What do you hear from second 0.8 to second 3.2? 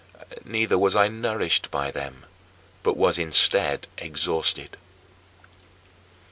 I nourished by them, but was